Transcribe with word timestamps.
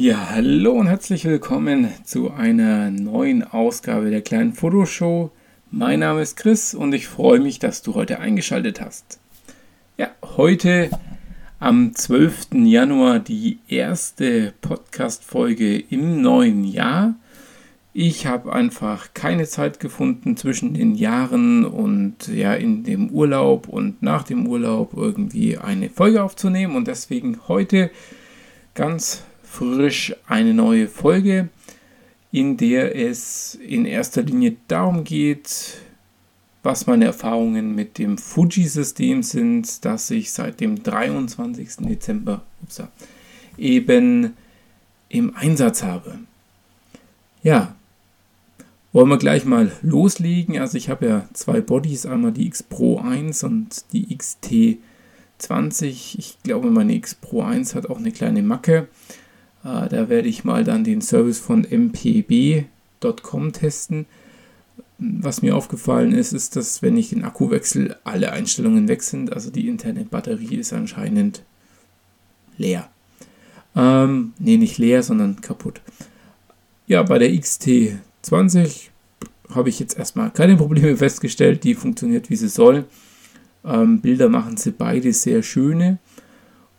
Ja, 0.00 0.30
hallo 0.30 0.72
und 0.72 0.86
herzlich 0.86 1.26
willkommen 1.26 1.92
zu 2.04 2.30
einer 2.30 2.90
neuen 2.90 3.42
Ausgabe 3.42 4.08
der 4.08 4.22
kleinen 4.22 4.54
Fotoshow. 4.54 5.30
Mein 5.70 6.00
Name 6.00 6.22
ist 6.22 6.38
Chris 6.38 6.72
und 6.72 6.94
ich 6.94 7.06
freue 7.06 7.38
mich, 7.38 7.58
dass 7.58 7.82
du 7.82 7.94
heute 7.94 8.18
eingeschaltet 8.18 8.80
hast. 8.80 9.20
Ja, 9.98 10.08
heute 10.22 10.88
am 11.58 11.94
12. 11.94 12.54
Januar 12.64 13.18
die 13.18 13.58
erste 13.68 14.54
Podcast-Folge 14.62 15.78
im 15.78 16.22
neuen 16.22 16.64
Jahr. 16.64 17.16
Ich 17.92 18.24
habe 18.24 18.54
einfach 18.54 19.12
keine 19.12 19.44
Zeit 19.44 19.80
gefunden 19.80 20.34
zwischen 20.38 20.72
den 20.72 20.94
Jahren 20.94 21.66
und 21.66 22.26
ja 22.26 22.54
in 22.54 22.84
dem 22.84 23.10
Urlaub 23.10 23.68
und 23.68 24.02
nach 24.02 24.22
dem 24.22 24.46
Urlaub 24.46 24.94
irgendwie 24.96 25.58
eine 25.58 25.90
Folge 25.90 26.22
aufzunehmen 26.22 26.74
und 26.74 26.88
deswegen 26.88 27.38
heute 27.48 27.90
ganz 28.72 29.24
frisch 29.50 30.14
eine 30.26 30.54
neue 30.54 30.88
Folge 30.88 31.50
in 32.32 32.56
der 32.56 32.96
es 32.96 33.56
in 33.56 33.84
erster 33.84 34.22
Linie 34.22 34.56
darum 34.68 35.04
geht, 35.04 35.78
was 36.62 36.86
meine 36.86 37.06
Erfahrungen 37.06 37.74
mit 37.74 37.98
dem 37.98 38.18
Fuji-System 38.18 39.22
sind, 39.22 39.84
das 39.84 40.10
ich 40.10 40.30
seit 40.30 40.60
dem 40.60 40.82
23. 40.82 41.88
Dezember 41.88 42.42
ups, 42.62 42.82
eben 43.56 44.36
im 45.08 45.34
Einsatz 45.34 45.82
habe. 45.82 46.18
Ja, 47.42 47.74
wollen 48.92 49.08
wir 49.08 49.18
gleich 49.18 49.44
mal 49.44 49.72
loslegen. 49.82 50.58
Also 50.58 50.76
ich 50.76 50.90
habe 50.90 51.06
ja 51.06 51.28
zwei 51.32 51.60
Bodies, 51.60 52.06
einmal 52.06 52.32
die 52.32 52.46
X 52.46 52.62
Pro 52.62 52.98
1 52.98 53.42
und 53.44 53.92
die 53.92 54.16
XT20. 54.16 56.18
Ich 56.18 56.38
glaube, 56.42 56.70
meine 56.70 56.94
X 56.94 57.14
Pro 57.14 57.42
1 57.42 57.74
hat 57.74 57.88
auch 57.88 57.98
eine 57.98 58.12
kleine 58.12 58.42
Macke. 58.42 58.88
Äh, 59.64 59.88
da 59.88 60.08
werde 60.08 60.28
ich 60.28 60.44
mal 60.44 60.64
dann 60.64 60.84
den 60.84 61.00
Service 61.00 61.38
von 61.38 61.64
mpb.com 61.64 63.52
testen. 63.52 64.06
Was 64.98 65.40
mir 65.40 65.56
aufgefallen 65.56 66.12
ist, 66.12 66.32
ist, 66.32 66.56
dass 66.56 66.82
wenn 66.82 66.96
ich 66.96 67.10
den 67.10 67.24
Akku 67.24 67.50
wechsle, 67.50 67.98
alle 68.04 68.32
Einstellungen 68.32 68.88
weg 68.88 69.02
sind. 69.02 69.32
Also 69.32 69.50
die 69.50 69.68
interne 69.68 70.04
Batterie 70.04 70.56
ist 70.56 70.72
anscheinend 70.72 71.42
leer. 72.58 72.88
Ähm, 73.74 74.34
ne, 74.38 74.58
nicht 74.58 74.78
leer, 74.78 75.02
sondern 75.02 75.40
kaputt. 75.40 75.80
Ja, 76.86 77.02
bei 77.02 77.18
der 77.18 77.30
XT20 77.30 78.88
habe 79.54 79.68
ich 79.68 79.80
jetzt 79.80 79.96
erstmal 79.98 80.30
keine 80.30 80.56
Probleme 80.56 80.96
festgestellt. 80.98 81.64
Die 81.64 81.74
funktioniert 81.74 82.30
wie 82.30 82.36
sie 82.36 82.48
soll. 82.48 82.84
Ähm, 83.64 84.00
Bilder 84.00 84.28
machen 84.28 84.56
sie 84.56 84.70
beide 84.70 85.12
sehr 85.12 85.42
schöne. 85.42 85.98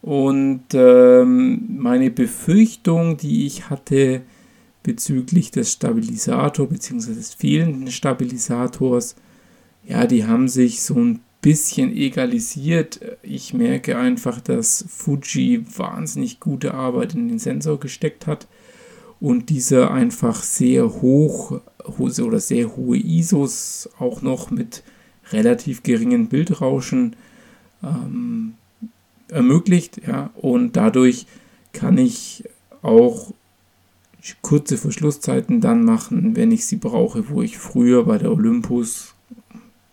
Und 0.01 0.63
ähm, 0.73 1.77
meine 1.77 2.09
Befürchtung, 2.09 3.17
die 3.17 3.45
ich 3.45 3.69
hatte 3.69 4.21
bezüglich 4.83 5.51
des 5.51 5.73
Stabilisator 5.73 6.67
bzw. 6.67 7.13
des 7.13 7.33
fehlenden 7.33 7.91
Stabilisators, 7.91 9.15
ja, 9.83 10.07
die 10.07 10.25
haben 10.25 10.47
sich 10.47 10.81
so 10.81 10.95
ein 10.95 11.19
bisschen 11.41 11.95
egalisiert. 11.95 12.99
Ich 13.21 13.53
merke 13.53 13.97
einfach, 13.97 14.41
dass 14.41 14.85
Fuji 14.87 15.65
wahnsinnig 15.77 16.39
gute 16.39 16.73
Arbeit 16.73 17.13
in 17.13 17.27
den 17.27 17.39
Sensor 17.39 17.79
gesteckt 17.79 18.27
hat 18.27 18.47
und 19.19 19.49
dieser 19.49 19.91
einfach 19.91 20.41
sehr 20.41 21.01
hoch 21.01 21.61
oder 21.97 22.39
sehr 22.39 22.75
hohe 22.75 22.97
ISOs 22.97 23.89
auch 23.99 24.21
noch 24.21 24.49
mit 24.49 24.83
relativ 25.31 25.83
geringen 25.83 26.27
Bildrauschen 26.27 27.15
ähm, 27.83 28.53
ermöglicht. 29.31 30.01
Ja, 30.05 30.29
und 30.35 30.75
dadurch 30.75 31.25
kann 31.73 31.97
ich 31.97 32.43
auch 32.81 33.33
kurze 34.41 34.77
Verschlusszeiten 34.77 35.61
dann 35.61 35.83
machen, 35.83 36.35
wenn 36.35 36.51
ich 36.51 36.65
sie 36.65 36.75
brauche, 36.75 37.29
wo 37.29 37.41
ich 37.41 37.57
früher 37.57 38.05
bei 38.05 38.17
der 38.17 38.31
Olympus 38.31 39.15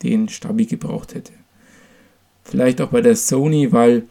den 0.02 0.28
Stabi 0.28 0.66
gebraucht 0.66 1.14
hätte. 1.14 1.32
Vielleicht 2.44 2.80
auch 2.80 2.90
bei 2.90 3.00
der 3.00 3.16
Sony, 3.16 3.72
weil 3.72 4.04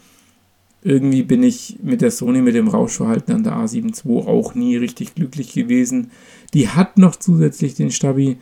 irgendwie 0.84 1.24
bin 1.24 1.44
ich 1.44 1.78
mit 1.82 2.02
der 2.02 2.12
Sony 2.12 2.42
mit 2.42 2.56
dem 2.56 2.68
Rauschverhalten 2.68 3.34
an 3.34 3.44
der 3.44 3.54
A7 3.54 4.06
II 4.06 4.28
auch 4.28 4.56
nie 4.56 4.78
richtig 4.78 5.16
glücklich 5.16 5.54
gewesen. 5.54 6.12
Die 6.54 6.70
hat 6.70 6.98
noch 6.98 7.16
zusätzlich 7.16 7.76
den 7.76 7.92
Stabi, 7.92 8.38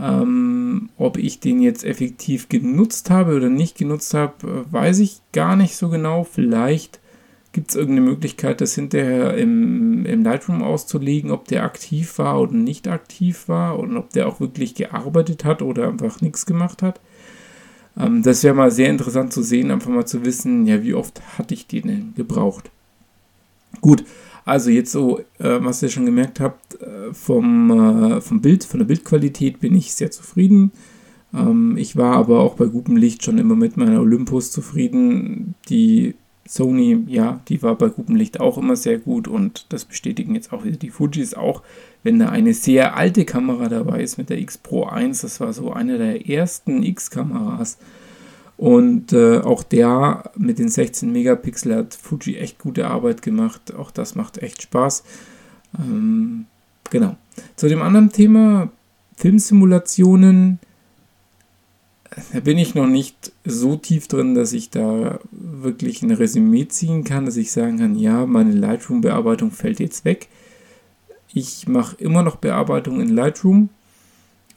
ähm, 0.00 0.88
ob 0.96 1.18
ich 1.18 1.40
den 1.40 1.60
jetzt 1.60 1.84
effektiv 1.84 2.48
genutzt 2.48 3.10
habe 3.10 3.36
oder 3.36 3.50
nicht 3.50 3.76
genutzt 3.76 4.14
habe, 4.14 4.64
weiß 4.70 5.00
ich 5.00 5.20
gar 5.32 5.56
nicht 5.56 5.76
so 5.76 5.88
genau. 5.88 6.24
Vielleicht 6.24 7.00
gibt 7.52 7.70
es 7.70 7.76
irgendeine 7.76 8.08
Möglichkeit, 8.08 8.60
das 8.60 8.74
hinterher 8.74 9.36
im, 9.36 10.06
im 10.06 10.24
Lightroom 10.24 10.62
auszulegen, 10.62 11.30
ob 11.30 11.46
der 11.48 11.64
aktiv 11.64 12.18
war 12.18 12.40
oder 12.40 12.54
nicht 12.54 12.88
aktiv 12.88 13.48
war 13.48 13.78
und 13.78 13.96
ob 13.96 14.10
der 14.10 14.26
auch 14.26 14.40
wirklich 14.40 14.74
gearbeitet 14.74 15.44
hat 15.44 15.60
oder 15.60 15.88
einfach 15.88 16.22
nichts 16.22 16.46
gemacht 16.46 16.82
hat. 16.82 17.00
Ähm, 17.98 18.22
das 18.22 18.42
wäre 18.42 18.54
mal 18.54 18.70
sehr 18.70 18.88
interessant 18.88 19.32
zu 19.32 19.42
sehen, 19.42 19.70
einfach 19.70 19.90
mal 19.90 20.06
zu 20.06 20.24
wissen, 20.24 20.66
ja, 20.66 20.82
wie 20.82 20.94
oft 20.94 21.20
hatte 21.36 21.52
ich 21.52 21.66
den 21.66 21.86
denn 21.86 22.14
gebraucht. 22.16 22.70
Gut, 23.82 24.04
also 24.44 24.70
jetzt 24.70 24.92
so, 24.92 25.20
äh, 25.38 25.58
was 25.60 25.82
ihr 25.82 25.88
schon 25.88 26.06
gemerkt 26.06 26.40
habt, 26.40 26.80
äh, 26.80 27.12
vom, 27.12 27.70
äh, 27.70 28.20
vom 28.20 28.40
Bild, 28.40 28.64
von 28.64 28.80
der 28.80 28.86
Bildqualität 28.86 29.60
bin 29.60 29.74
ich 29.74 29.94
sehr 29.94 30.10
zufrieden. 30.10 30.72
Ähm, 31.34 31.76
ich 31.76 31.96
war 31.96 32.16
aber 32.16 32.40
auch 32.40 32.54
bei 32.54 32.66
gutem 32.66 32.96
Licht 32.96 33.24
schon 33.24 33.38
immer 33.38 33.56
mit 33.56 33.76
meiner 33.76 34.00
Olympus 34.00 34.50
zufrieden. 34.50 35.54
Die 35.68 36.14
Sony, 36.46 37.04
ja, 37.06 37.40
die 37.48 37.62
war 37.62 37.76
bei 37.76 37.88
gutem 37.88 38.16
Licht 38.16 38.40
auch 38.40 38.58
immer 38.58 38.76
sehr 38.76 38.98
gut 38.98 39.28
und 39.28 39.66
das 39.68 39.84
bestätigen 39.84 40.34
jetzt 40.34 40.52
auch 40.52 40.64
wieder 40.64 40.76
die 40.76 40.90
Fujis 40.90 41.34
auch, 41.34 41.62
wenn 42.02 42.18
da 42.18 42.28
eine 42.30 42.52
sehr 42.52 42.96
alte 42.96 43.24
Kamera 43.24 43.68
dabei 43.68 44.02
ist 44.02 44.18
mit 44.18 44.28
der 44.28 44.38
X 44.38 44.58
Pro 44.58 44.84
1, 44.84 45.20
das 45.20 45.40
war 45.40 45.52
so 45.52 45.72
eine 45.72 45.98
der 45.98 46.28
ersten 46.28 46.82
X-Kameras, 46.82 47.78
und 48.62 49.12
äh, 49.12 49.38
auch 49.38 49.64
der 49.64 50.30
mit 50.36 50.60
den 50.60 50.68
16 50.68 51.10
Megapixel 51.10 51.74
hat 51.74 51.94
Fuji 51.94 52.36
echt 52.36 52.60
gute 52.60 52.86
Arbeit 52.86 53.20
gemacht. 53.20 53.74
Auch 53.74 53.90
das 53.90 54.14
macht 54.14 54.38
echt 54.38 54.62
Spaß. 54.62 55.02
Ähm, 55.80 56.46
genau. 56.88 57.16
Zu 57.56 57.68
dem 57.68 57.82
anderen 57.82 58.12
Thema, 58.12 58.70
Filmsimulationen, 59.16 60.60
da 62.32 62.38
bin 62.38 62.56
ich 62.56 62.76
noch 62.76 62.86
nicht 62.86 63.32
so 63.44 63.74
tief 63.74 64.06
drin, 64.06 64.36
dass 64.36 64.52
ich 64.52 64.70
da 64.70 65.18
wirklich 65.32 66.02
ein 66.02 66.12
Resümee 66.12 66.68
ziehen 66.68 67.02
kann, 67.02 67.26
dass 67.26 67.36
ich 67.36 67.50
sagen 67.50 67.78
kann, 67.78 67.96
ja, 67.96 68.26
meine 68.26 68.52
Lightroom-Bearbeitung 68.52 69.50
fällt 69.50 69.80
jetzt 69.80 70.04
weg. 70.04 70.28
Ich 71.34 71.66
mache 71.66 71.96
immer 71.96 72.22
noch 72.22 72.36
Bearbeitung 72.36 73.00
in 73.00 73.08
Lightroom 73.08 73.70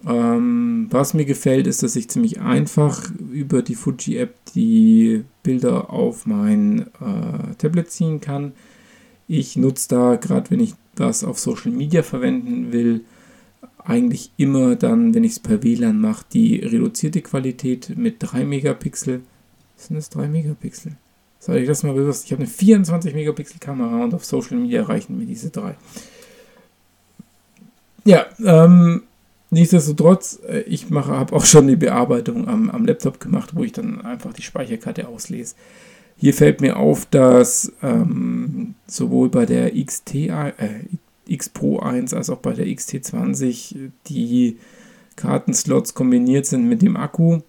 ähm, 0.07 0.87
was 0.91 1.13
mir 1.13 1.25
gefällt, 1.25 1.67
ist, 1.67 1.83
dass 1.83 1.95
ich 1.95 2.09
ziemlich 2.09 2.39
einfach 2.41 3.09
über 3.31 3.61
die 3.61 3.75
Fuji-App 3.75 4.35
die 4.53 5.23
Bilder 5.43 5.89
auf 5.89 6.25
mein 6.25 6.87
äh, 7.01 7.55
Tablet 7.57 7.91
ziehen 7.91 8.21
kann. 8.21 8.53
Ich 9.27 9.55
nutze 9.55 9.89
da, 9.89 10.15
gerade 10.15 10.51
wenn 10.51 10.59
ich 10.59 10.75
was 10.95 11.23
auf 11.23 11.39
Social 11.39 11.71
Media 11.71 12.03
verwenden 12.03 12.71
will, 12.71 13.01
eigentlich 13.83 14.31
immer 14.37 14.75
dann, 14.75 15.13
wenn 15.13 15.23
ich 15.23 15.33
es 15.33 15.39
per 15.39 15.63
WLAN 15.63 15.99
mache, 15.99 16.25
die 16.31 16.57
reduzierte 16.57 17.21
Qualität 17.21 17.95
mit 17.97 18.17
3 18.19 18.45
Megapixel. 18.45 19.21
Sind 19.75 19.95
das 19.95 20.09
3 20.09 20.27
Megapixel? 20.27 20.93
Soll 21.39 21.57
ich 21.57 21.67
das 21.67 21.83
mal 21.83 21.93
bewusst? 21.93 22.25
Ich 22.25 22.31
habe 22.31 22.41
eine 22.43 22.49
24 22.49 23.13
Megapixel 23.13 23.59
Kamera 23.59 24.03
und 24.03 24.13
auf 24.13 24.25
Social 24.25 24.57
Media 24.57 24.83
reichen 24.83 25.17
mir 25.17 25.25
diese 25.25 25.51
drei. 25.51 25.75
Ja, 28.03 28.25
ähm, 28.43 29.03
Nichtsdestotrotz, 29.55 30.41
äh, 30.49 30.63
ich 30.63 30.89
mache, 30.89 31.13
habe 31.13 31.33
auch 31.33 31.45
schon 31.45 31.67
die 31.67 31.77
Bearbeitung 31.77 32.49
am, 32.49 32.69
am 32.69 32.85
Laptop 32.85 33.21
gemacht, 33.21 33.55
wo 33.55 33.63
ich 33.63 33.71
dann 33.71 34.01
einfach 34.01 34.33
die 34.33 34.41
Speicherkarte 34.41 35.07
auslese. 35.07 35.55
Hier 36.17 36.33
fällt 36.33 36.59
mir 36.59 36.75
auf, 36.75 37.05
dass 37.05 37.71
ähm, 37.81 38.75
sowohl 38.85 39.29
bei 39.29 39.45
der 39.45 39.71
XT, 39.71 40.13
äh, 40.15 40.51
X 41.25 41.47
Pro 41.47 41.79
1 41.79 42.13
als 42.13 42.29
auch 42.29 42.39
bei 42.39 42.51
der 42.51 42.65
XT20 42.65 43.91
die 44.07 44.57
Kartenslots 45.15 45.93
kombiniert 45.93 46.45
sind 46.45 46.67
mit 46.67 46.81
dem 46.81 46.97
Akku. 46.97 47.39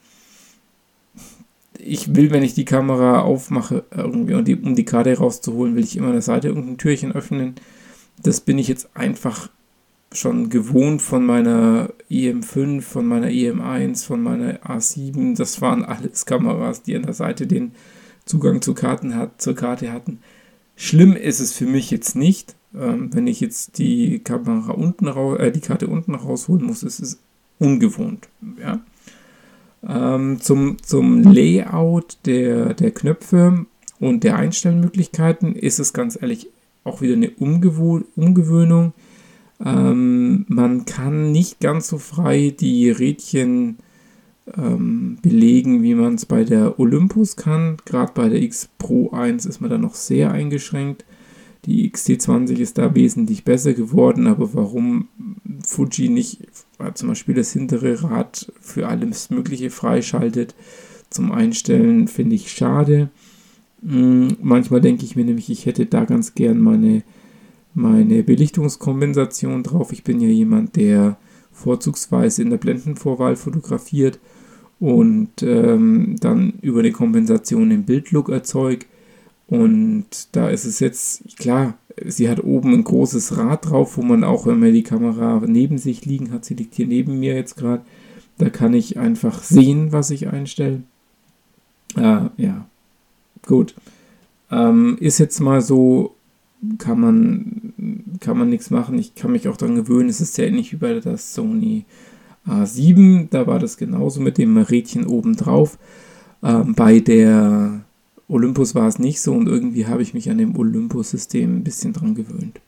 Ich 1.77 2.15
will, 2.15 2.31
wenn 2.31 2.45
ich 2.45 2.55
die 2.55 2.65
Kamera 2.65 3.23
aufmache, 3.23 3.83
irgendwie, 3.91 4.35
um 4.35 4.45
die, 4.45 4.55
um 4.55 4.77
die 4.77 4.85
Karte 4.85 5.19
rauszuholen, 5.19 5.75
will 5.75 5.83
ich 5.83 5.97
immer 5.97 6.07
an 6.07 6.13
der 6.13 6.23
Seite 6.23 6.47
irgendein 6.47 6.79
Türchen 6.79 7.11
öffnen. 7.11 7.57
Das 8.23 8.41
bin 8.41 8.59
ich 8.59 8.69
jetzt 8.69 8.91
einfach 8.95 9.49
schon 10.17 10.51
gewohnt 10.51 11.03
von 11.03 11.25
meiner 11.25 11.91
EM5, 12.11 12.83
von 12.83 13.07
meiner 13.07 13.29
EM1, 13.29 14.05
von 14.05 14.23
meiner 14.23 14.59
A7. 14.61 15.37
Das 15.37 15.61
waren 15.61 15.85
alles 15.85 16.27
Kameras, 16.27 16.83
die 16.83 16.97
an 16.97 17.03
der 17.03 17.15
Seite 17.15 17.47
den 17.47 17.73
Zugang 18.25 18.63
zu 18.63 18.75
Karten 18.75 19.15
hat, 19.15 19.41
zur 19.41 19.55
Karte 19.55 19.93
hatten. 19.93 20.19
Schlimm 20.77 21.17
ist 21.17 21.41
es 21.41 21.53
für 21.53 21.67
mich 21.67 21.91
jetzt 21.91 22.17
nicht. 22.17 22.55
Ähm, 22.75 23.15
wenn 23.15 23.27
ich 23.27 23.41
jetzt 23.41 23.79
die 23.79 24.19
Kamera 24.19 24.73
unten 24.73 25.09
raus, 25.09 25.39
äh, 25.39 25.53
die 25.53 25.61
Karte 25.61 25.87
unten 25.87 26.15
rausholen 26.15 26.67
muss, 26.67 26.83
ist 26.83 27.01
es 27.01 27.19
ungewohnt. 27.59 28.29
Ja? 28.61 28.81
Ähm, 29.87 30.41
zum, 30.41 30.83
zum 30.83 31.23
Layout 31.23 32.19
der, 32.27 32.75
der 32.75 32.91
Knöpfe 32.91 33.67
und 33.99 34.25
der 34.25 34.37
Einstellmöglichkeiten 34.37 35.55
ist 35.57 35.79
es 35.79 35.93
ganz 35.93 36.21
ehrlich 36.21 36.49
auch 36.85 37.01
wieder 37.01 37.15
eine 37.15 37.31
Umgewoh 37.31 38.03
Umgewöhnung. 38.15 38.93
Ähm, 39.65 40.45
man 40.49 40.85
kann 40.85 41.33
nicht 41.33 41.61
ganz 41.61 41.89
so 41.89 41.99
frei 41.99 42.55
die 42.59 42.91
Rädchen 42.91 43.79
ähm, 44.57 45.19
belegen, 45.23 45.83
wie 45.83 45.95
man 45.95 46.15
es 46.15 46.27
bei 46.27 46.45
der 46.45 46.79
Olympus 46.79 47.37
kann. 47.37 47.79
Gerade 47.85 48.13
bei 48.15 48.29
der 48.29 48.43
X 48.43 48.69
Pro 48.79 49.11
1 49.11 49.47
ist 49.47 49.61
man 49.61 49.71
da 49.71 49.79
noch 49.79 49.95
sehr 49.95 50.31
eingeschränkt. 50.33 51.05
Die 51.65 51.91
XT20 51.91 52.59
ist 52.59 52.79
da 52.79 52.95
wesentlich 52.95 53.45
besser 53.45 53.73
geworden, 53.73 54.29
aber 54.29 54.55
warum 54.55 55.09
Fuji 55.67 56.09
nicht 56.09 56.47
zum 56.95 57.09
Beispiel 57.09 57.35
das 57.35 57.53
hintere 57.53 58.05
Rad 58.05 58.53
für 58.61 58.87
alles 58.87 59.31
Mögliche 59.31 59.71
freischaltet 59.71 60.55
zum 61.11 61.33
Einstellen, 61.33 62.07
finde 62.07 62.37
ich 62.37 62.53
schade. 62.53 63.09
Hm, 63.83 64.37
manchmal 64.41 64.81
denke 64.81 65.05
ich 65.05 65.17
mir 65.17 65.25
nämlich, 65.25 65.51
ich 65.51 65.67
hätte 65.67 65.87
da 65.87 66.05
ganz 66.05 66.35
gern 66.35 66.61
meine, 66.61 67.03
meine 67.77 68.23
Belichtungskompensation 68.23 69.63
drauf. 69.63 69.93
Ich 69.93 70.03
bin 70.03 70.21
ja 70.21 70.29
jemand, 70.29 70.77
der 70.77 71.19
vorzugsweise 71.53 72.43
in 72.43 72.51
der 72.51 72.57
Blendenvorwahl 72.57 73.37
fotografiert 73.37 74.19
und 74.81 75.43
ähm, 75.43 76.17
dann 76.21 76.55
über 76.63 76.81
eine 76.81 76.93
Kompensation 76.93 77.71
den 77.71 77.85
Bildlook 77.85 78.31
erzeugt. 78.31 78.87
Und 79.47 80.07
da 80.33 80.49
ist 80.49 80.65
es 80.65 80.81
jetzt, 80.81 81.37
klar, 81.37 81.75
sie 82.05 82.29
hat 82.29 82.43
oben 82.43 82.73
ein 82.73 82.85
großes 82.85 83.37
Rad 83.37 83.71
drauf, 83.71 83.97
wo 83.99 84.03
man 84.03 84.25
auch, 84.25 84.47
wenn 84.47 84.59
man 84.59 84.73
die 84.73 84.83
Kamera 84.83 85.43
neben 85.47 85.79
sich 85.79 86.05
liegen 86.05 86.33
hat, 86.33 86.47
sie 86.47 86.55
liegt 86.55 86.75
hier 86.75 86.87
neben 86.87 87.21
mir 87.21 87.35
jetzt 87.35 87.57
gerade, 87.57 87.85
da 88.39 88.51
kann 88.51 88.75
ich 88.75 88.99
einfach 88.99 89.43
sehen, 89.43 89.93
was 89.93 90.11
ich 90.11 90.29
einstelle. 90.29 90.83
Äh, 91.95 92.29
ja, 92.39 92.67
gut. 93.47 93.75
Ähm, 94.51 94.97
ist 94.99 95.19
jetzt 95.19 95.41
mal 95.41 95.61
so, 95.61 96.16
kann 96.79 97.01
man, 97.01 98.17
kann 98.21 98.39
man 98.39 98.49
nichts 98.49 98.71
machen. 98.71 98.99
Ich 98.99 99.15
kann 99.15 99.33
mich 99.33 99.49
auch 99.49 99.57
daran 99.57 99.77
gewöhnen. 99.77 100.09
Es 100.09 100.21
ist 100.21 100.35
sehr 100.35 100.49
ähnlich 100.49 100.73
wie 100.73 100.77
bei 100.77 100.99
der 100.99 101.17
Sony 101.17 101.85
A7. 102.47 103.29
Da 103.31 103.47
war 103.47 103.59
das 103.59 103.77
genauso 103.77 104.21
mit 104.21 104.39
dem 104.39 104.57
Rädchen 104.57 105.07
oben 105.07 105.37
drauf. 105.37 105.79
Ähm, 106.43 106.75
bei 106.75 107.01
der 107.01 107.85
Olympus 108.29 108.75
war 108.75 108.89
es 108.89 108.99
nicht 108.99 109.21
so 109.21 109.35
und 109.35 109.49
irgendwie 109.49 109.87
habe 109.87 110.03
ich 110.03 110.15
mich 110.15 110.31
an 110.31 110.39
dem 110.39 110.57
Olympus-System 110.57 111.59
ein 111.59 111.65
bisschen 111.65 111.93
dran 111.93 112.15
gewöhnt. 112.15 112.61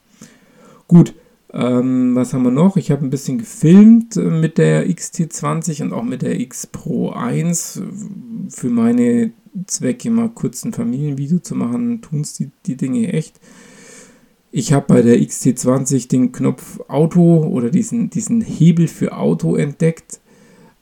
Gut, 0.87 1.15
ähm, 1.53 2.15
was 2.15 2.35
haben 2.35 2.45
wir 2.45 2.51
noch? 2.51 2.77
Ich 2.77 2.91
habe 2.91 3.05
ein 3.05 3.11
bisschen 3.11 3.39
gefilmt 3.39 4.17
äh, 4.17 4.21
mit 4.21 4.59
der 4.59 4.89
XT20 4.89 5.83
und 5.83 5.93
auch 5.93 6.05
mit 6.05 6.23
der 6.23 6.39
X 6.39 6.67
Pro 6.67 7.11
1. 7.11 7.83
Für 8.51 8.69
meine 8.69 9.33
Zwecke 9.67 10.11
mal 10.11 10.29
kurz 10.29 10.65
ein 10.65 10.73
Familienvideo 10.73 11.39
zu 11.39 11.55
machen, 11.55 12.03
tun 12.03 12.21
es 12.21 12.35
die, 12.35 12.51
die 12.67 12.77
Dinge 12.77 13.13
echt. 13.13 13.41
Ich 14.51 14.73
habe 14.73 14.87
bei 14.89 15.03
der 15.03 15.19
XT20 15.19 16.09
den 16.09 16.33
Knopf 16.33 16.81
Auto 16.89 17.45
oder 17.45 17.71
diesen, 17.71 18.09
diesen 18.11 18.41
Hebel 18.41 18.89
für 18.89 19.17
Auto 19.17 19.57
entdeckt. 19.57 20.21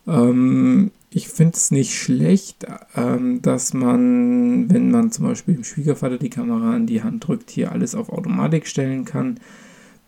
Ähm, 0.06 0.92
ich 1.10 1.28
finde 1.28 1.54
es 1.56 1.70
nicht 1.70 1.94
schlecht, 1.94 2.66
ähm, 2.94 3.42
dass 3.42 3.74
man, 3.74 4.70
wenn 4.70 4.90
man 4.90 5.10
zum 5.10 5.24
Beispiel 5.26 5.54
dem 5.54 5.64
Schwiegervater 5.64 6.18
die 6.18 6.30
Kamera 6.30 6.76
in 6.76 6.86
die 6.86 7.02
Hand 7.02 7.26
drückt, 7.26 7.50
hier 7.50 7.72
alles 7.72 7.94
auf 7.94 8.10
Automatik 8.10 8.66
stellen 8.66 9.04
kann, 9.04 9.40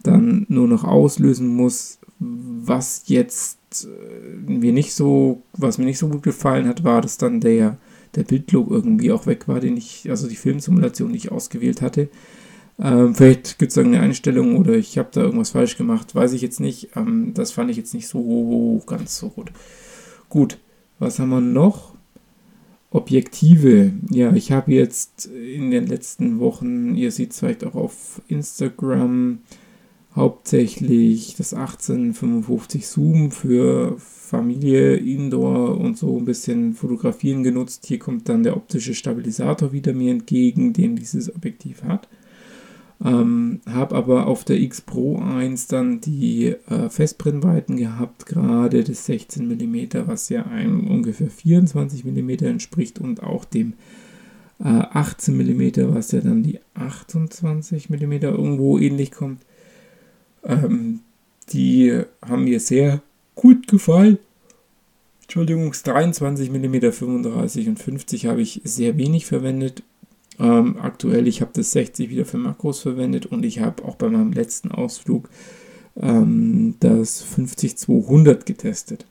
dann 0.02 0.46
nur 0.48 0.68
noch 0.68 0.84
auslösen 0.84 1.48
muss. 1.48 1.98
Was 2.20 3.04
jetzt 3.06 3.86
äh, 3.86 4.50
mir 4.50 4.72
nicht 4.72 4.94
so, 4.94 5.42
was 5.54 5.78
mir 5.78 5.84
nicht 5.84 5.98
so 5.98 6.08
gut 6.08 6.22
gefallen 6.22 6.68
hat, 6.68 6.84
war, 6.84 7.00
dass 7.00 7.18
dann 7.18 7.40
der, 7.40 7.76
der 8.14 8.24
Bildlook 8.24 8.70
irgendwie 8.70 9.10
auch 9.10 9.26
weg 9.26 9.48
war, 9.48 9.60
den 9.60 9.76
ich, 9.76 10.08
also 10.10 10.28
die 10.28 10.36
Filmsimulation 10.36 11.10
nicht 11.10 11.32
ausgewählt 11.32 11.82
hatte. 11.82 12.08
Ähm, 12.80 13.14
vielleicht 13.14 13.58
gibt 13.58 13.72
es 13.72 13.76
irgendeine 13.76 14.04
Einstellung 14.04 14.56
oder 14.56 14.74
ich 14.74 14.98
habe 14.98 15.08
da 15.12 15.22
irgendwas 15.22 15.50
falsch 15.50 15.76
gemacht, 15.76 16.14
weiß 16.14 16.32
ich 16.32 16.42
jetzt 16.42 16.60
nicht. 16.60 16.90
Ähm, 16.96 17.32
das 17.34 17.52
fand 17.52 17.70
ich 17.70 17.76
jetzt 17.76 17.94
nicht 17.94 18.08
so 18.08 18.82
ganz 18.86 19.18
so 19.18 19.30
gut. 19.30 19.52
Gut, 20.28 20.58
was 20.98 21.18
haben 21.18 21.30
wir 21.30 21.40
noch? 21.40 21.94
Objektive. 22.90 23.92
Ja, 24.10 24.32
ich 24.32 24.52
habe 24.52 24.72
jetzt 24.72 25.26
in 25.26 25.70
den 25.70 25.86
letzten 25.86 26.38
Wochen, 26.38 26.94
ihr 26.94 27.12
seht 27.12 27.32
es 27.32 27.40
vielleicht 27.40 27.64
auch 27.64 27.74
auf 27.74 28.22
Instagram, 28.28 29.40
hauptsächlich 30.14 31.36
das 31.36 31.52
1855 31.54 32.86
Zoom 32.86 33.30
für 33.30 33.96
Familie, 33.98 34.96
Indoor 34.96 35.78
und 35.78 35.98
so 35.98 36.18
ein 36.18 36.24
bisschen 36.24 36.74
Fotografieren 36.74 37.42
genutzt. 37.42 37.86
Hier 37.86 37.98
kommt 37.98 38.28
dann 38.28 38.42
der 38.42 38.56
optische 38.56 38.94
Stabilisator 38.94 39.72
wieder 39.72 39.92
mir 39.92 40.12
entgegen, 40.12 40.72
den 40.72 40.96
dieses 40.96 41.34
Objektiv 41.34 41.82
hat. 41.82 42.08
Ähm, 43.04 43.60
habe 43.66 43.94
aber 43.94 44.26
auf 44.26 44.44
der 44.44 44.58
X 44.58 44.80
Pro 44.80 45.18
1 45.18 45.68
dann 45.68 46.00
die 46.00 46.56
äh, 46.68 46.88
Festbrennweiten 46.88 47.76
gehabt, 47.76 48.26
gerade 48.26 48.82
das 48.82 49.06
16 49.06 49.46
mm, 49.46 50.06
was 50.06 50.28
ja 50.30 50.46
einem 50.46 50.88
ungefähr 50.88 51.30
24 51.30 52.04
mm 52.04 52.30
entspricht 52.44 52.98
und 52.98 53.22
auch 53.22 53.44
dem 53.44 53.74
äh, 54.58 54.64
18 54.64 55.36
mm, 55.36 55.94
was 55.94 56.10
ja 56.10 56.20
dann 56.20 56.42
die 56.42 56.58
28 56.74 57.88
mm 57.88 58.12
irgendwo 58.12 58.78
ähnlich 58.78 59.12
kommt. 59.12 59.42
Ähm, 60.44 61.00
die 61.50 62.02
haben 62.26 62.44
mir 62.44 62.58
sehr 62.58 63.00
gut 63.36 63.68
gefallen. 63.68 64.18
Entschuldigung, 65.22 65.72
23 65.72 66.50
mm, 66.50 66.90
35 66.90 67.68
und 67.68 67.78
50 67.78 68.26
habe 68.26 68.40
ich 68.40 68.60
sehr 68.64 68.96
wenig 68.96 69.26
verwendet. 69.26 69.82
Ähm, 70.38 70.76
aktuell, 70.80 71.26
ich 71.26 71.40
habe 71.40 71.50
das 71.54 71.72
60 71.72 72.10
wieder 72.10 72.24
für 72.24 72.38
Makros 72.38 72.78
verwendet 72.80 73.26
und 73.26 73.44
ich 73.44 73.58
habe 73.60 73.84
auch 73.84 73.96
bei 73.96 74.08
meinem 74.08 74.32
letzten 74.32 74.70
Ausflug 74.70 75.28
ähm, 76.00 76.76
das 76.80 77.24
50-200 77.24 78.44
getestet. 78.44 79.06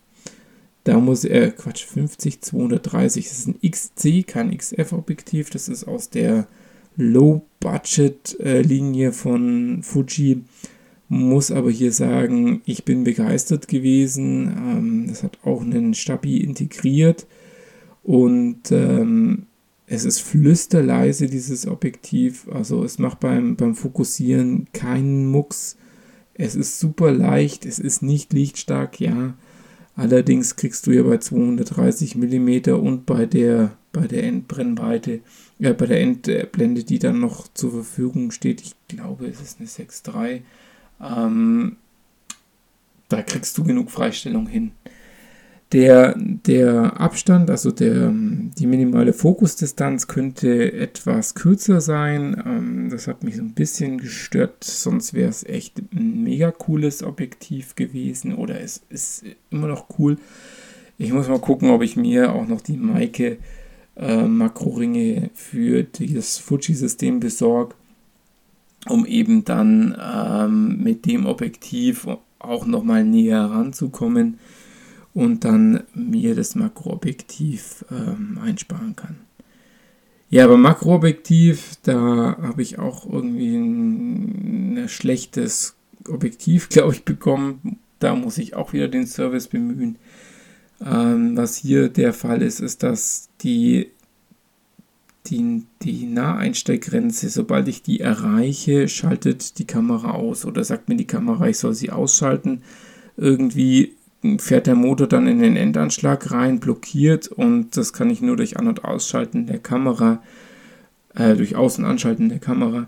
Da 0.83 0.99
muss 0.99 1.23
er, 1.25 1.47
äh, 1.47 1.51
Quatsch, 1.51 1.85
50-230, 1.85 3.23
das 3.23 3.39
ist 3.39 3.47
ein 3.47 3.59
XC, 3.61 4.25
kein 4.25 4.57
XF-Objektiv, 4.57 5.49
das 5.49 5.67
ist 5.67 5.85
aus 5.85 6.09
der 6.09 6.47
Low-Budget-Linie 6.95 9.11
von 9.11 9.83
Fuji. 9.83 10.43
Muss 11.09 11.51
aber 11.51 11.71
hier 11.71 11.93
sagen, 11.93 12.61
ich 12.65 12.83
bin 12.83 13.03
begeistert 13.03 13.67
gewesen. 13.67 14.47
Ähm, 14.47 15.05
das 15.07 15.21
hat 15.23 15.39
auch 15.43 15.61
einen 15.61 15.93
Stabi 15.93 16.37
integriert 16.37 17.27
und 18.03 18.71
ähm, 18.71 19.47
es 19.87 20.03
ist 20.03 20.19
flüsterleise, 20.19 21.27
dieses 21.27 21.65
Objektiv. 21.65 22.47
Also 22.49 22.83
es 22.83 22.99
macht 22.99 23.21
beim, 23.21 23.55
beim 23.55 23.73
Fokussieren 23.73 24.67
keinen 24.73 25.25
Mucks. 25.25 25.77
Es 26.33 26.55
ist 26.55 26.79
super 26.79 27.11
leicht, 27.11 27.65
es 27.65 27.79
ist 27.79 28.03
nicht 28.03 28.33
lichtstark, 28.33 28.99
ja. 28.99 29.33
Allerdings 29.95 30.57
kriegst 30.57 30.85
du 30.85 30.91
ja 30.91 31.01
bei 31.01 31.17
230 31.17 32.15
mm 32.15 32.69
und 32.73 33.05
bei 33.07 33.25
der, 33.25 33.77
bei 33.91 34.05
der 34.05 34.23
Endbrennweite, 34.23 35.21
äh, 35.59 35.73
bei 35.73 35.87
der 35.87 36.01
Endblende, 36.01 36.83
die 36.83 36.99
dann 36.99 37.19
noch 37.19 37.47
zur 37.53 37.71
Verfügung 37.71 38.29
steht, 38.29 38.61
ich 38.61 38.75
glaube, 38.87 39.25
es 39.25 39.41
ist 39.41 39.59
eine 39.59 39.67
6.3, 39.67 40.41
ähm, 41.01 41.77
da 43.09 43.23
kriegst 43.23 43.57
du 43.57 43.63
genug 43.63 43.89
Freistellung 43.89 44.47
hin. 44.47 44.73
Der, 45.73 46.15
der 46.17 47.01
Abstand, 47.01 47.49
also 47.49 47.71
der, 47.71 48.09
die 48.13 48.67
minimale 48.67 49.11
Fokusdistanz 49.11 50.07
könnte 50.07 50.71
etwas 50.71 51.35
kürzer 51.35 51.81
sein. 51.81 52.41
Ähm, 52.45 52.89
das 52.89 53.07
hat 53.07 53.23
mich 53.23 53.35
so 53.35 53.41
ein 53.41 53.53
bisschen 53.53 53.97
gestört, 53.97 54.63
sonst 54.63 55.13
wäre 55.13 55.29
es 55.29 55.43
echt 55.43 55.79
ein 55.93 56.23
mega 56.23 56.51
cooles 56.51 57.03
Objektiv 57.03 57.75
gewesen 57.75 58.33
oder 58.35 58.61
es 58.61 58.81
ist 58.89 59.25
immer 59.49 59.67
noch 59.67 59.87
cool. 59.99 60.17
Ich 60.97 61.11
muss 61.11 61.27
mal 61.27 61.39
gucken, 61.39 61.69
ob 61.69 61.83
ich 61.83 61.97
mir 61.97 62.33
auch 62.33 62.47
noch 62.47 62.61
die 62.61 62.77
Maike 62.77 63.37
äh, 63.97 64.23
Makroringe 64.23 65.31
für 65.33 65.83
das 65.83 66.37
Fuji-System 66.37 67.19
besorge, 67.19 67.75
um 68.87 69.05
eben 69.05 69.43
dann 69.43 69.97
ähm, 70.01 70.81
mit 70.81 71.05
dem 71.05 71.25
Objektiv 71.25 72.07
auch 72.39 72.65
nochmal 72.65 73.03
näher 73.03 73.41
ranzukommen 73.41 74.39
und 75.17 75.45
dann 75.45 75.81
mir 75.95 76.35
das 76.35 76.53
Makroobjektiv 76.53 77.83
ähm, 77.89 78.37
einsparen 78.39 78.95
kann. 78.95 79.15
Ja, 80.29 80.43
aber 80.43 80.57
Makroobjektiv, 80.57 81.77
da 81.81 82.37
habe 82.39 82.61
ich 82.61 82.77
auch 82.77 83.11
irgendwie 83.11 83.55
ein, 83.55 84.77
ein 84.77 84.89
schlechtes 84.89 85.75
Objektiv, 86.07 86.69
glaube 86.69 86.93
ich, 86.93 87.03
bekommen. 87.03 87.79
Da 87.97 88.13
muss 88.13 88.37
ich 88.37 88.53
auch 88.55 88.73
wieder 88.73 88.87
den 88.87 89.07
Service 89.07 89.47
bemühen. 89.47 89.97
Ähm, 90.85 91.35
was 91.35 91.55
hier 91.57 91.89
der 91.89 92.13
Fall 92.13 92.43
ist, 92.43 92.59
ist, 92.59 92.83
dass 92.83 93.29
die, 93.41 93.89
die, 95.25 95.63
die 95.81 96.05
Naheinstellgrenze, 96.05 97.29
sobald 97.29 97.67
ich 97.67 97.81
die 97.81 98.01
erreiche, 98.01 98.87
schaltet 98.87 99.57
die 99.57 99.65
Kamera 99.65 100.11
aus 100.11 100.45
oder 100.45 100.63
sagt 100.63 100.89
mir 100.89 100.95
die 100.95 101.07
Kamera, 101.07 101.47
ich 101.47 101.57
soll 101.57 101.73
sie 101.73 101.89
ausschalten. 101.89 102.61
Irgendwie 103.19 103.96
fährt 104.39 104.67
der 104.67 104.75
Motor 104.75 105.07
dann 105.07 105.27
in 105.27 105.39
den 105.39 105.55
Endanschlag 105.55 106.31
rein, 106.31 106.59
blockiert 106.59 107.27
und 107.27 107.75
das 107.77 107.93
kann 107.93 108.09
ich 108.09 108.21
nur 108.21 108.37
durch 108.37 108.57
An- 108.57 108.67
und 108.67 108.85
Ausschalten 108.85 109.47
der 109.47 109.59
Kamera, 109.59 110.21
äh, 111.15 111.35
durch 111.35 111.55
Außen 111.55 111.85
anschalten 111.85 112.29
der 112.29 112.39
Kamera, 112.39 112.87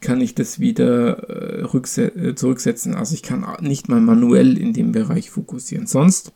kann 0.00 0.20
ich 0.20 0.34
das 0.34 0.60
wieder 0.60 1.28
äh, 1.28 1.62
äh, 1.62 2.34
zurücksetzen. 2.34 2.94
Also 2.94 3.14
ich 3.14 3.22
kann 3.22 3.46
nicht 3.60 3.88
mal 3.88 4.00
manuell 4.00 4.58
in 4.58 4.72
dem 4.72 4.92
Bereich 4.92 5.30
fokussieren. 5.30 5.86
Sonst, 5.86 6.32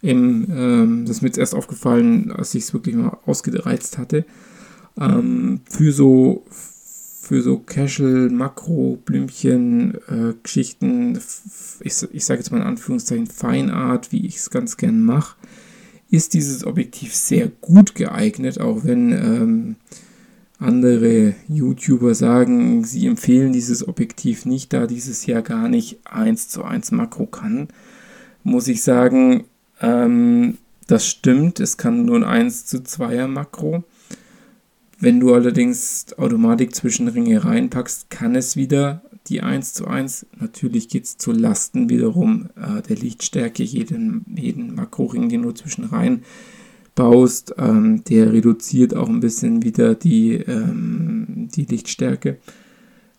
im, 0.00 0.46
ähm, 0.50 1.04
das 1.06 1.16
ist 1.16 1.22
mir 1.22 1.28
jetzt 1.28 1.38
erst 1.38 1.54
aufgefallen, 1.54 2.32
als 2.32 2.54
ich 2.54 2.64
es 2.64 2.74
wirklich 2.74 2.96
mal 2.96 3.18
ausgereizt 3.26 3.98
hatte, 3.98 4.24
ähm, 4.98 5.60
für 5.68 5.92
so 5.92 6.44
für 7.22 7.40
so 7.40 7.60
Casual, 7.60 8.30
Makro, 8.30 8.98
Blümchen, 9.04 9.94
äh, 10.08 10.34
Geschichten, 10.42 11.16
ich, 11.78 11.94
ich 12.10 12.24
sage 12.24 12.40
jetzt 12.40 12.50
mal 12.50 12.56
in 12.58 12.66
Anführungszeichen 12.66 13.28
Feinart, 13.28 14.10
wie 14.10 14.26
ich 14.26 14.38
es 14.38 14.50
ganz 14.50 14.76
gern 14.76 15.00
mache, 15.00 15.36
ist 16.10 16.34
dieses 16.34 16.66
Objektiv 16.66 17.14
sehr 17.14 17.46
gut 17.60 17.94
geeignet, 17.94 18.60
auch 18.60 18.82
wenn 18.82 19.12
ähm, 19.12 19.76
andere 20.58 21.36
YouTuber 21.46 22.16
sagen, 22.16 22.82
sie 22.82 23.06
empfehlen 23.06 23.52
dieses 23.52 23.86
Objektiv 23.86 24.44
nicht, 24.44 24.72
da 24.72 24.88
dieses 24.88 25.24
Jahr 25.24 25.42
gar 25.42 25.68
nicht 25.68 26.00
1 26.04 26.48
zu 26.48 26.64
1 26.64 26.90
Makro 26.90 27.26
kann, 27.26 27.68
muss 28.42 28.66
ich 28.66 28.82
sagen, 28.82 29.44
ähm, 29.80 30.58
das 30.88 31.06
stimmt, 31.06 31.60
es 31.60 31.76
kann 31.76 32.04
nur 32.04 32.16
ein 32.16 32.24
1 32.24 32.66
zu 32.66 32.78
2er 32.78 33.28
Makro. 33.28 33.84
Wenn 35.02 35.18
du 35.18 35.34
allerdings 35.34 36.06
Automatik 36.16 36.76
Zwischenringe 36.76 37.44
reinpackst, 37.44 38.08
kann 38.08 38.36
es 38.36 38.54
wieder 38.54 39.02
die 39.26 39.40
1 39.40 39.74
zu 39.74 39.88
1. 39.88 40.26
Natürlich 40.38 40.88
geht 40.88 41.02
es 41.06 41.16
zu 41.16 41.32
Lasten 41.32 41.90
wiederum 41.90 42.50
äh, 42.54 42.82
der 42.82 42.94
Lichtstärke. 42.94 43.64
Jeden, 43.64 44.24
jeden 44.32 44.76
Makroring, 44.76 45.28
den 45.28 45.42
du 45.42 45.50
zwischen 45.50 45.86
rein 45.86 46.22
baust, 46.94 47.52
ähm, 47.58 48.04
der 48.04 48.32
reduziert 48.32 48.94
auch 48.94 49.08
ein 49.08 49.18
bisschen 49.18 49.64
wieder 49.64 49.96
die, 49.96 50.34
ähm, 50.34 51.48
die 51.52 51.64
Lichtstärke 51.64 52.38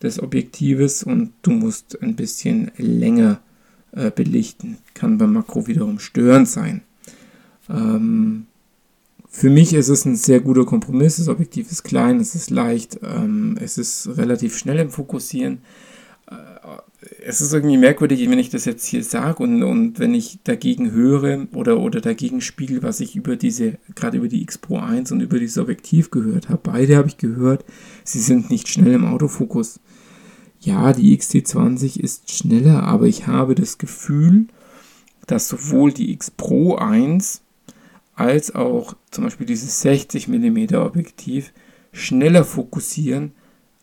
des 0.01 0.23
Objektives 0.23 1.03
und 1.03 1.33
du 1.41 1.51
musst 1.51 2.01
ein 2.01 2.15
bisschen 2.15 2.71
länger 2.77 3.41
äh, 3.91 4.09
belichten. 4.09 4.77
Kann 4.93 5.17
beim 5.17 5.33
Makro 5.33 5.67
wiederum 5.67 5.99
störend 5.99 6.47
sein. 6.47 6.83
Ähm, 7.69 8.45
für 9.35 9.49
mich 9.49 9.73
ist 9.73 9.89
es 9.89 10.05
ein 10.05 10.15
sehr 10.15 10.41
guter 10.41 10.63
Kompromiss. 10.63 11.17
Das 11.17 11.27
Objektiv 11.27 11.71
ist 11.71 11.81
klein, 11.81 12.19
es 12.19 12.35
ist 12.35 12.51
leicht, 12.51 12.99
ähm, 13.01 13.57
es 13.59 13.79
ist 13.79 14.15
relativ 14.15 14.55
schnell 14.55 14.77
im 14.77 14.91
Fokussieren. 14.91 15.63
Äh, 16.29 16.35
es 17.25 17.41
ist 17.41 17.51
irgendwie 17.51 17.77
merkwürdig, 17.77 18.29
wenn 18.29 18.37
ich 18.37 18.51
das 18.51 18.65
jetzt 18.65 18.85
hier 18.85 19.03
sage 19.03 19.41
und, 19.41 19.63
und 19.63 19.97
wenn 19.97 20.13
ich 20.13 20.37
dagegen 20.43 20.91
höre 20.91 21.47
oder, 21.55 21.79
oder 21.79 21.99
dagegen 21.99 22.41
spiegel, 22.41 22.83
was 22.83 22.99
ich 22.99 23.15
über 23.15 23.35
diese, 23.35 23.79
gerade 23.95 24.17
über 24.17 24.27
die 24.27 24.43
X 24.43 24.59
Pro 24.59 24.77
1 24.77 25.11
und 25.11 25.21
über 25.21 25.39
dieses 25.39 25.57
Objektiv 25.57 26.11
gehört 26.11 26.49
habe. 26.49 26.61
Beide 26.63 26.95
habe 26.95 27.07
ich 27.07 27.17
gehört, 27.17 27.65
sie 28.03 28.19
sind 28.19 28.51
nicht 28.51 28.67
schnell 28.67 28.93
im 28.93 29.05
Autofokus. 29.05 29.79
Ja, 30.59 30.93
die 30.93 31.17
XT20 31.17 31.99
ist 31.99 32.31
schneller, 32.31 32.83
aber 32.83 33.07
ich 33.07 33.25
habe 33.25 33.55
das 33.55 33.79
Gefühl, 33.79 34.45
dass 35.25 35.49
sowohl 35.49 35.91
die 35.91 36.13
X 36.13 36.29
Pro 36.29 36.75
1 36.75 37.41
als 38.15 38.53
auch 38.53 38.95
zum 39.11 39.23
Beispiel 39.23 39.47
dieses 39.47 39.81
60 39.81 40.27
mm 40.27 40.75
Objektiv 40.75 41.53
schneller 41.91 42.43
fokussieren 42.43 43.31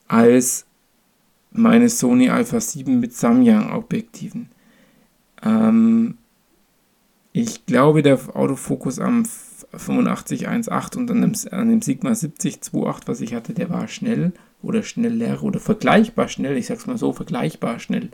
als 0.08 0.66
meine 1.52 1.88
Sony 1.88 2.30
Alpha 2.30 2.60
7 2.60 3.00
mit 3.00 3.12
Samyang 3.12 3.72
Objektiven. 3.72 4.50
Ähm, 5.42 6.16
ich 7.32 7.66
glaube, 7.66 8.02
der 8.02 8.18
Autofokus 8.34 8.98
am 8.98 9.24
8518 9.72 11.02
und 11.02 11.10
an 11.10 11.20
dem, 11.20 11.32
an 11.52 11.68
dem 11.68 11.82
Sigma 11.82 12.14
7028, 12.14 13.08
was 13.08 13.20
ich 13.20 13.34
hatte, 13.34 13.52
der 13.52 13.70
war 13.70 13.86
schnell 13.88 14.32
oder 14.62 14.82
schneller 14.82 15.42
oder 15.42 15.60
vergleichbar 15.60 16.28
schnell, 16.28 16.56
ich 16.56 16.66
sag's 16.66 16.86
mal 16.86 16.98
so, 16.98 17.12
vergleichbar 17.12 17.78
schnell, 17.78 18.10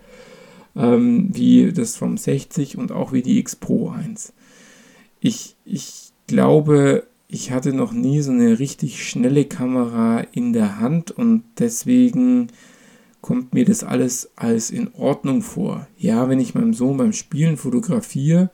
ähm, 0.76 1.30
wie 1.32 1.72
das 1.72 1.96
vom 1.96 2.18
60 2.18 2.76
und 2.76 2.92
auch 2.92 3.12
wie 3.12 3.22
die 3.22 3.38
X 3.38 3.56
Pro 3.56 3.90
1. 3.90 4.32
Ich, 5.26 5.56
ich 5.64 6.12
glaube, 6.28 7.08
ich 7.26 7.50
hatte 7.50 7.72
noch 7.72 7.92
nie 7.92 8.20
so 8.20 8.30
eine 8.30 8.60
richtig 8.60 9.04
schnelle 9.04 9.44
Kamera 9.44 10.20
in 10.20 10.52
der 10.52 10.78
Hand 10.78 11.10
und 11.10 11.42
deswegen 11.58 12.46
kommt 13.22 13.52
mir 13.52 13.64
das 13.64 13.82
alles 13.82 14.30
als 14.36 14.70
in 14.70 14.94
Ordnung 14.94 15.42
vor. 15.42 15.88
Ja, 15.98 16.28
wenn 16.28 16.38
ich 16.38 16.54
meinem 16.54 16.74
Sohn 16.74 16.96
beim 16.96 17.12
Spielen 17.12 17.56
fotografiere, 17.56 18.50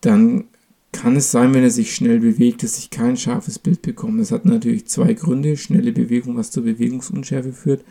dann 0.00 0.44
kann 0.92 1.16
es 1.16 1.32
sein, 1.32 1.54
wenn 1.54 1.64
er 1.64 1.70
sich 1.70 1.92
schnell 1.92 2.20
bewegt, 2.20 2.62
dass 2.62 2.78
ich 2.78 2.90
kein 2.90 3.16
scharfes 3.16 3.58
Bild 3.58 3.82
bekomme. 3.82 4.20
Das 4.20 4.30
hat 4.30 4.44
natürlich 4.44 4.86
zwei 4.86 5.14
Gründe. 5.14 5.56
Schnelle 5.56 5.90
Bewegung, 5.90 6.36
was 6.36 6.52
zur 6.52 6.62
Bewegungsunschärfe 6.62 7.52
führt. 7.52 7.84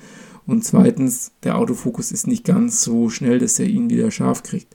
Und 0.47 0.63
zweitens, 0.63 1.33
der 1.43 1.57
Autofokus 1.57 2.13
ist 2.13 2.27
nicht 2.27 2.45
ganz 2.45 2.81
so 2.81 3.09
schnell, 3.09 3.39
dass 3.39 3.59
er 3.59 3.67
ihn 3.67 3.89
wieder 3.89 4.09
scharf 4.09 4.41
kriegt. 4.41 4.73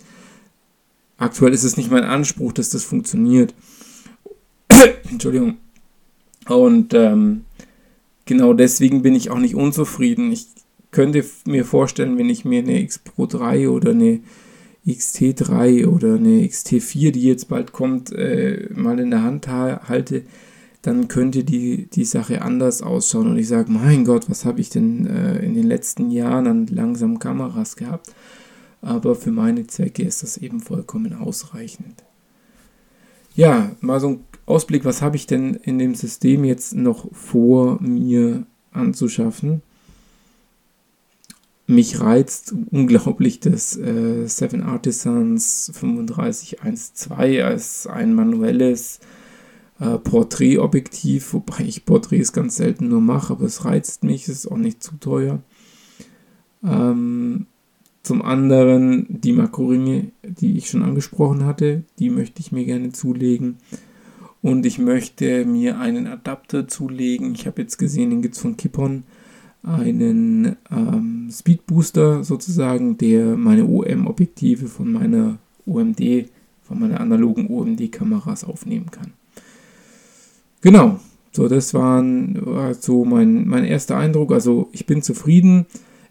Aktuell 1.17 1.53
ist 1.53 1.65
es 1.65 1.77
nicht 1.77 1.91
mein 1.91 2.05
Anspruch, 2.05 2.53
dass 2.53 2.71
das 2.71 2.85
funktioniert. 2.85 3.55
Entschuldigung. 5.11 5.59
Und 6.49 6.93
ähm, 6.95 7.45
genau 8.25 8.53
deswegen 8.53 9.03
bin 9.03 9.15
ich 9.15 9.31
auch 9.31 9.39
nicht 9.39 9.55
unzufrieden. 9.55 10.33
Ich 10.33 10.49
könnte 10.91 11.25
mir 11.47 11.65
vorstellen, 11.65 12.19
wenn 12.19 12.29
ich 12.29 12.45
mir 12.45 12.61
eine 12.61 12.81
X 12.81 12.99
Pro 12.99 13.27
3 13.27 13.69
oder 13.69 13.91
eine 13.91 14.21
XT3 14.87 15.87
oder 15.87 16.15
eine 16.15 16.47
XT4, 16.47 17.11
die 17.11 17.23
jetzt 17.23 17.49
bald 17.49 17.73
kommt, 17.73 18.13
äh, 18.13 18.69
mal 18.75 18.99
in 18.99 19.11
der 19.11 19.23
Hand 19.23 19.49
ha 19.49 19.81
halte, 19.89 20.25
dann 20.83 21.09
könnte 21.09 21.45
die, 21.45 21.87
die 21.87 22.05
Sache 22.05 22.43
anders 22.43 22.83
ausschauen. 22.83 23.29
Und 23.29 23.39
ich 23.39 23.49
sage, 23.49 23.73
mein 23.73 24.05
Gott, 24.05 24.29
was 24.29 24.45
habe 24.45 24.61
ich 24.61 24.69
denn 24.69 25.07
äh, 25.07 25.39
in 25.39 25.55
den 25.55 25.67
letzten 25.67 26.11
Jahren 26.11 26.47
an 26.47 26.67
langsamen 26.67 27.19
Kameras 27.19 27.77
gehabt? 27.77 28.15
Aber 28.85 29.15
für 29.15 29.31
meine 29.31 29.67
Zwecke 29.67 30.03
ist 30.03 30.23
das 30.23 30.37
eben 30.37 30.61
vollkommen 30.61 31.15
ausreichend. 31.15 32.05
Ja, 33.35 33.75
mal 33.81 33.99
so 33.99 34.09
ein 34.09 34.25
Ausblick, 34.45 34.85
was 34.85 35.01
habe 35.01 35.17
ich 35.17 35.27
denn 35.27 35.55
in 35.55 35.79
dem 35.79 35.95
System 35.95 36.45
jetzt 36.45 36.75
noch 36.75 37.11
vor 37.15 37.81
mir 37.81 38.45
anzuschaffen? 38.73 39.63
Mich 41.67 41.99
reizt 42.01 42.55
unglaublich 42.71 43.41
das 43.41 43.75
äh, 43.79 44.27
Seven 44.27 44.63
Artisans 44.63 45.73
3512 45.81 47.43
als 47.43 47.87
ein 47.87 48.13
manuelles 48.13 49.01
äh, 49.81 49.97
Porträtobjektiv, 49.97 51.33
wobei 51.33 51.61
ich 51.61 51.87
Porträts 51.87 52.35
ganz 52.35 52.57
selten 52.57 52.89
nur 52.89 53.01
mache, 53.01 53.33
aber 53.33 53.47
es 53.47 53.65
reizt 53.65 54.05
mich, 54.05 54.25
es 54.25 54.41
ist 54.41 54.53
auch 54.53 54.59
nicht 54.59 54.83
zu 54.83 54.97
teuer. 55.01 55.41
Ähm, 56.63 57.47
zum 58.05 58.23
anderen 58.23 59.07
die 59.09 59.33
Makroringe, 59.33 60.13
die 60.23 60.57
ich 60.57 60.71
schon 60.71 60.83
angesprochen 60.83 61.45
hatte, 61.45 61.83
die 61.99 62.11
möchte 62.11 62.41
ich 62.41 62.53
mir 62.53 62.65
gerne 62.65 62.93
zulegen. 62.93 63.57
Und 64.43 64.67
ich 64.67 64.79
möchte 64.79 65.47
mir 65.47 65.81
einen 65.81 66.07
Adapter 66.07 66.69
zulegen. 66.69 67.35
Ich 67.35 67.47
habe 67.47 67.63
jetzt 67.63 67.79
gesehen, 67.79 68.11
den 68.11 68.21
gibt 68.21 68.35
es 68.35 68.43
von 68.43 68.59
Kippon 68.59 69.05
einen 69.63 70.57
ähm, 70.71 71.31
Speed 71.33 71.67
Booster 71.67 72.23
sozusagen, 72.23 72.99
der 72.99 73.37
meine 73.37 73.65
OM-Objektive 73.65 74.67
von 74.67 74.93
meiner 74.93 75.39
OMD, 75.65 76.29
von 76.63 76.79
meiner 76.79 77.01
analogen 77.01 77.49
OMD-Kameras 77.49 78.45
aufnehmen 78.45 78.91
kann. 78.91 79.15
Genau, 80.61 81.01
so 81.33 81.49
das 81.49 81.73
waren, 81.73 82.39
war 82.45 82.75
so 82.75 83.07
mein, 83.07 83.49
mein 83.49 83.65
erster 83.65 83.97
Eindruck. 83.97 84.33
Also 84.33 84.69
ich 84.73 84.85
bin 84.85 85.01
zufrieden. 85.01 85.65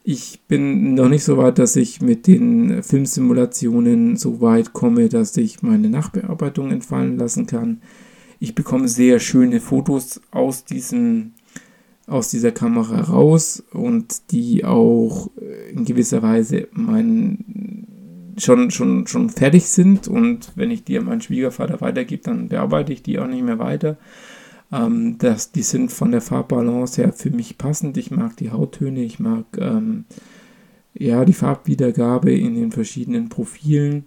Ich 0.06 0.42
bin 0.48 0.96
noch 0.96 1.08
nicht 1.08 1.24
so 1.24 1.38
weit, 1.38 1.60
dass 1.60 1.78
ich 1.78 2.02
mit 2.02 2.28
den 2.28 2.84
Filmsimulationen 2.84 4.18
so 4.18 4.42
weit 4.42 4.74
komme, 4.74 5.08
dass 5.08 5.38
ich 5.38 5.62
meine 5.62 5.90
Nachbearbeitung 5.90 6.72
entfallen 6.72 7.18
lassen 7.18 7.48
kann. 7.48 7.82
Ich 8.40 8.54
bekomme 8.54 8.90
sehr 8.90 9.20
schöne 9.20 9.62
Fotos 9.62 10.20
aus 10.32 10.66
diesem 10.66 11.32
aus 12.06 12.30
dieser 12.30 12.52
Kamera 12.52 13.00
raus 13.00 13.64
und 13.72 14.32
die 14.32 14.66
auch 14.66 15.30
äh, 15.40 15.72
in 15.72 15.86
gewisser 15.86 16.22
Weise 16.22 16.68
mein, 16.74 17.88
schon, 18.38 18.72
schon, 18.72 19.08
schon 19.08 19.30
fertig 19.30 19.66
sind. 19.68 20.08
Und 20.08 20.52
wenn 20.56 20.72
ich 20.72 20.84
die 20.84 20.98
an 20.98 21.06
meinen 21.06 21.22
Schwiegervater 21.22 21.80
weitergebe, 21.82 22.24
dann 22.24 22.50
bearbeite 22.50 22.92
ich 22.92 23.04
die 23.04 23.20
auch 23.20 23.28
nicht 23.28 23.44
mehr 23.44 23.60
weiter. 23.60 23.98
Ähm, 24.74 25.18
das, 25.20 25.52
die 25.52 25.62
sind 25.62 25.92
von 25.92 26.12
der 26.12 26.22
Farbbalance 26.22 27.02
her 27.02 27.14
für 27.14 27.30
mich 27.30 27.58
passend. 27.58 27.96
Ich 27.98 28.10
mag 28.10 28.36
die 28.38 28.52
Hauttöne, 28.52 29.04
ich 29.04 29.20
mag 29.20 29.46
ähm, 29.58 30.06
ja, 30.96 31.26
die 31.26 31.34
Farbwiedergabe 31.34 32.34
in 32.34 32.56
den 32.56 32.72
verschiedenen 32.72 33.30
Profilen. 33.30 34.06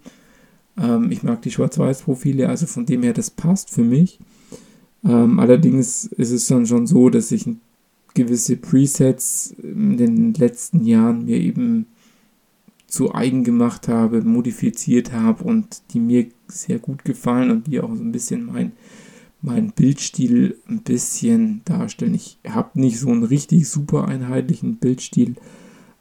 Ähm, 0.77 1.11
ich 1.11 1.23
mag 1.23 1.41
die 1.41 1.51
Schwarz-Weiß-Profile, 1.51 2.49
also 2.49 2.65
von 2.65 2.85
dem 2.85 3.03
her, 3.03 3.13
das 3.13 3.29
passt 3.29 3.69
für 3.69 3.83
mich. 3.83 4.19
Ähm, 5.05 5.39
allerdings 5.39 6.05
ist 6.05 6.31
es 6.31 6.47
dann 6.47 6.67
schon 6.67 6.85
so, 6.85 7.09
dass 7.09 7.31
ich 7.31 7.47
gewisse 8.13 8.57
Presets 8.57 9.55
in 9.61 9.95
den 9.95 10.33
letzten 10.33 10.83
Jahren 10.83 11.25
mir 11.25 11.37
eben 11.37 11.85
zu 12.87 13.13
eigen 13.13 13.43
gemacht 13.43 13.87
habe, 13.87 14.21
modifiziert 14.21 15.13
habe 15.13 15.43
und 15.43 15.81
die 15.93 15.99
mir 15.99 16.27
sehr 16.47 16.79
gut 16.79 17.05
gefallen 17.05 17.51
und 17.51 17.67
die 17.67 17.79
auch 17.79 17.93
so 17.93 18.01
ein 18.01 18.11
bisschen 18.11 18.45
mein, 18.45 18.71
mein 19.41 19.71
Bildstil 19.71 20.57
ein 20.67 20.81
bisschen 20.81 21.61
darstellen. 21.65 22.15
Ich 22.15 22.39
habe 22.47 22.79
nicht 22.79 22.99
so 22.99 23.09
einen 23.09 23.23
richtig 23.23 23.69
super 23.69 24.07
einheitlichen 24.07 24.77
Bildstil, 24.77 25.35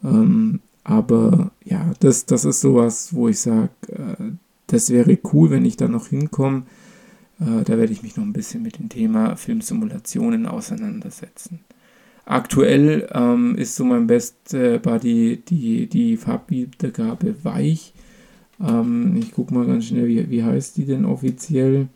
Ähm, 0.04 0.60
aber 0.84 1.50
ja, 1.64 1.92
das, 2.00 2.26
das 2.26 2.44
ist 2.44 2.60
sowas, 2.60 3.12
wo 3.14 3.28
ich 3.28 3.40
sage, 3.40 3.70
äh, 3.88 4.32
das 4.68 4.90
wäre 4.90 5.18
cool, 5.32 5.50
wenn 5.50 5.64
ich 5.64 5.76
da 5.76 5.88
noch 5.88 6.08
hinkomme. 6.08 6.64
Äh, 7.40 7.64
da 7.64 7.78
werde 7.78 7.92
ich 7.92 8.02
mich 8.02 8.16
noch 8.16 8.24
ein 8.24 8.32
bisschen 8.32 8.62
mit 8.62 8.78
dem 8.78 8.88
Thema 8.88 9.36
Filmsimulationen 9.36 10.46
auseinandersetzen. 10.46 11.60
Aktuell 12.24 13.08
ähm, 13.12 13.56
ist 13.56 13.76
so 13.76 13.84
mein 13.84 14.06
Best 14.06 14.54
äh, 14.54 14.80
die, 15.00 15.86
die 15.88 16.16
Farbwiedergabe 16.16 17.44
weich. 17.44 17.94
Ähm, 18.60 19.16
ich 19.16 19.32
gucke 19.32 19.54
mal 19.54 19.66
ganz 19.66 19.86
schnell, 19.86 20.06
wie, 20.08 20.30
wie 20.30 20.44
heißt 20.44 20.76
die 20.76 20.86
denn 20.86 21.04
offiziell? 21.04 21.88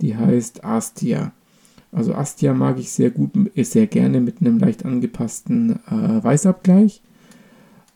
Die 0.00 0.16
heißt 0.16 0.64
Astia. 0.64 1.32
Also 1.90 2.14
Astia 2.14 2.54
mag 2.54 2.78
ich 2.78 2.90
sehr 2.90 3.10
gut, 3.10 3.30
sehr 3.56 3.86
gerne 3.86 4.20
mit 4.20 4.40
einem 4.40 4.58
leicht 4.58 4.84
angepassten 4.84 5.80
äh, 5.90 6.22
Weißabgleich. 6.22 7.02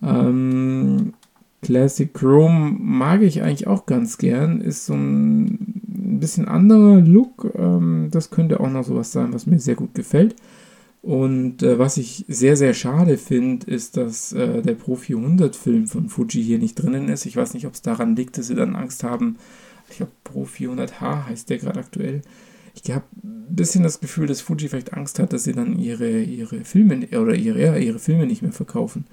Ähm, 0.03 1.13
Classic 1.61 2.13
Chrome 2.13 2.77
mag 2.79 3.23
ich 3.23 3.43
eigentlich 3.43 3.67
auch 3.67 3.87
ganz 3.87 4.19
gern. 4.19 4.61
Ist 4.61 4.87
so 4.87 4.95
ein 4.95 6.19
bisschen 6.21 6.49
anderer 6.49 7.01
Look. 7.01 7.53
Ähm, 7.55 8.09
das 8.11 8.31
könnte 8.31 8.61
auch 8.61 8.71
noch 8.71 8.85
sowas 8.85 9.13
sein, 9.13 9.33
was 9.33 9.47
mir 9.47 9.61
sehr 9.61 9.77
gut 9.77 9.95
gefällt. 9.95 10.35
Und 11.03 11.63
äh, 11.63 11.79
was 11.79 11.97
ich 11.97 12.25
sehr, 12.29 12.57
sehr 12.57 12.75
schade 12.75 13.19
finde, 13.19 13.67
ist, 13.67 13.97
dass 13.97 14.33
äh, 14.33 14.63
der 14.63 14.75
Pro 14.75 14.95
400 14.97 15.55
Film 15.55 15.87
von 15.87 16.09
Fuji 16.09 16.43
hier 16.43 16.59
nicht 16.59 16.77
drinnen 16.77 17.09
ist. 17.09 17.27
Ich 17.27 17.37
weiß 17.37 17.55
nicht, 17.55 17.67
ob 17.67 17.75
es 17.75 17.83
daran 17.83 18.17
liegt, 18.17 18.39
dass 18.39 18.47
sie 18.47 18.55
dann 18.55 18.77
Angst 18.77 19.03
haben. 19.03 19.37
Ich 19.93 19.99
glaube, 19.99 20.13
Pro 20.25 20.45
400H 20.45 21.27
heißt 21.27 21.51
der 21.51 21.59
gerade 21.59 21.81
aktuell. 21.81 22.23
Ich 22.75 22.91
habe 22.91 23.05
ein 23.23 23.55
bisschen 23.55 23.83
das 23.83 24.01
Gefühl, 24.01 24.27
dass 24.27 24.41
Fuji 24.41 24.69
vielleicht 24.69 24.95
Angst 24.95 25.19
hat, 25.19 25.33
dass 25.33 25.45
sie 25.45 25.53
dann 25.53 25.79
ihre, 25.79 26.23
ihre 26.23 26.65
Filme 26.65 27.07
oder 27.13 27.35
ihre, 27.35 27.61
ja, 27.61 27.77
ihre 27.77 27.99
Filme 27.99 28.27
nicht 28.27 28.43
mehr 28.43 28.53
verkaufen. 28.53 29.05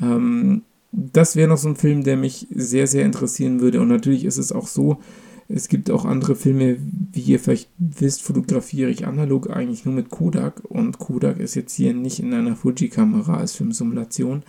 Ähm, 0.00 0.62
das 0.92 1.36
wäre 1.36 1.48
noch 1.48 1.56
so 1.56 1.68
ein 1.68 1.76
Film, 1.76 2.04
der 2.04 2.18
mich 2.18 2.46
sehr, 2.50 2.86
sehr 2.86 3.06
interessieren 3.06 3.60
würde. 3.60 3.80
Und 3.80 3.88
natürlich 3.88 4.24
ist 4.24 4.36
es 4.36 4.52
auch 4.52 4.66
so, 4.66 5.00
es 5.48 5.68
gibt 5.68 5.90
auch 5.90 6.04
andere 6.04 6.36
Filme, 6.36 6.76
wie 7.12 7.20
ihr 7.20 7.40
vielleicht 7.40 7.70
wisst, 7.78 8.22
fotografiere 8.22 8.90
ich 8.90 9.06
analog 9.06 9.50
eigentlich 9.50 9.86
nur 9.86 9.94
mit 9.94 10.10
Kodak. 10.10 10.62
Und 10.64 10.98
Kodak 10.98 11.38
ist 11.38 11.54
jetzt 11.54 11.74
hier 11.74 11.94
nicht 11.94 12.20
in 12.20 12.34
einer 12.34 12.56
Fuji-Kamera 12.56 13.38
als 13.38 13.54
Filmsimulation. 13.54 14.42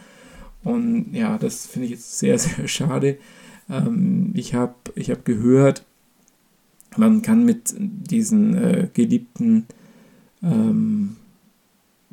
Und 0.64 1.14
ja, 1.14 1.38
das 1.38 1.66
finde 1.66 1.86
ich 1.86 1.92
jetzt 1.92 2.20
sehr, 2.20 2.38
sehr 2.40 2.68
schade. 2.68 3.18
Ähm, 3.70 4.32
ich 4.36 4.54
habe 4.54 4.76
ich 4.96 5.10
hab 5.12 5.26
gehört, 5.26 5.84
man 6.98 7.22
kann 7.22 7.46
mit 7.46 7.74
diesen 7.78 8.56
äh, 8.56 8.90
geliebten 8.94 9.66
ähm, 10.42 11.16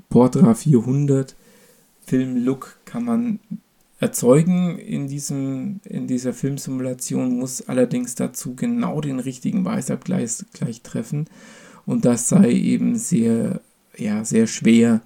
Portra 0.09 0.55
400 0.55 1.37
Film-Look 2.01 2.79
kann 2.85 3.05
man 3.05 3.39
erzeugen 4.01 4.79
in, 4.79 5.07
diesem, 5.07 5.81
in 5.85 6.07
dieser 6.07 6.33
Filmsimulation, 6.33 7.39
muss 7.39 7.69
allerdings 7.69 8.15
dazu 8.15 8.57
genau 8.57 9.01
den 9.01 9.21
richtigen 9.21 9.65
Weißabgleich 9.65 10.45
gleich 10.53 10.81
treffen. 10.83 11.27
Und 11.87 12.05
das 12.05 12.29
sei 12.29 12.51
eben 12.51 12.97
sehr, 12.97 13.61
ja, 13.97 14.25
sehr 14.25 14.47
schwer. 14.47 15.03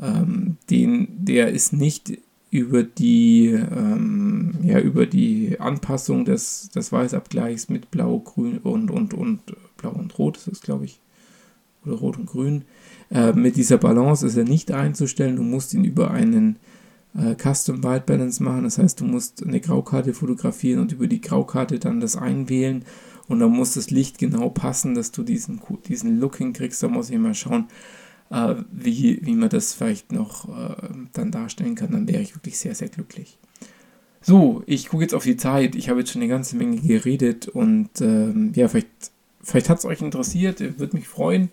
Ähm, 0.00 0.56
den, 0.70 1.08
der 1.24 1.50
ist 1.50 1.72
nicht 1.72 2.18
über 2.52 2.82
die, 2.82 3.46
ähm, 3.46 4.52
ja, 4.62 4.78
über 4.78 5.06
die 5.06 5.58
Anpassung 5.58 6.26
des, 6.26 6.68
des 6.68 6.92
Weißabgleichs 6.92 7.70
mit 7.70 7.90
Blau, 7.90 8.18
Grün 8.18 8.58
und, 8.58 8.90
und, 8.90 9.14
und 9.14 9.40
Blau 9.78 9.92
und 9.92 10.18
Rot, 10.18 10.46
ist 10.46 10.62
glaube 10.62 10.84
ich, 10.84 11.00
oder 11.82 11.94
Rot 11.94 12.18
und 12.18 12.26
Grün, 12.26 12.66
äh, 13.10 13.32
mit 13.32 13.56
dieser 13.56 13.78
Balance 13.78 14.26
ist 14.26 14.36
er 14.36 14.44
nicht 14.44 14.70
einzustellen. 14.70 15.36
Du 15.36 15.42
musst 15.42 15.72
ihn 15.72 15.84
über 15.84 16.10
einen 16.10 16.56
äh, 17.16 17.34
Custom 17.36 17.82
White 17.82 18.04
Balance 18.04 18.42
machen. 18.42 18.64
Das 18.64 18.76
heißt, 18.76 19.00
du 19.00 19.06
musst 19.06 19.42
eine 19.42 19.60
Graukarte 19.60 20.12
fotografieren 20.12 20.80
und 20.80 20.92
über 20.92 21.06
die 21.06 21.22
Graukarte 21.22 21.78
dann 21.78 22.00
das 22.00 22.16
einwählen. 22.16 22.84
Und 23.28 23.40
dann 23.40 23.52
muss 23.52 23.72
das 23.72 23.90
Licht 23.90 24.18
genau 24.18 24.50
passen, 24.50 24.94
dass 24.94 25.10
du 25.10 25.22
diesen, 25.22 25.58
diesen 25.88 26.20
Look 26.20 26.36
hinkriegst. 26.36 26.82
Da 26.82 26.88
muss 26.88 27.08
ich 27.08 27.16
mal 27.16 27.34
schauen, 27.34 27.68
äh, 28.32 28.54
wie, 28.72 29.24
wie 29.24 29.34
man 29.34 29.50
das 29.50 29.74
vielleicht 29.74 30.12
noch 30.12 30.48
äh, 30.48 30.74
dann 31.12 31.30
darstellen 31.30 31.74
kann. 31.74 31.92
Dann 31.92 32.08
wäre 32.08 32.22
ich 32.22 32.34
wirklich 32.34 32.58
sehr, 32.58 32.74
sehr 32.74 32.88
glücklich. 32.88 33.38
So, 34.20 34.62
ich 34.66 34.88
gucke 34.88 35.02
jetzt 35.02 35.14
auf 35.14 35.24
die 35.24 35.36
Zeit. 35.36 35.74
Ich 35.74 35.88
habe 35.88 36.00
jetzt 36.00 36.12
schon 36.12 36.22
eine 36.22 36.30
ganze 36.30 36.56
Menge 36.56 36.80
geredet 36.80 37.48
und 37.48 37.88
ähm, 38.00 38.52
ja, 38.54 38.68
vielleicht, 38.68 38.88
vielleicht 39.42 39.68
hat 39.68 39.78
es 39.78 39.84
euch 39.84 40.00
interessiert. 40.00 40.60
Würde 40.78 40.96
mich 40.96 41.08
freuen 41.08 41.50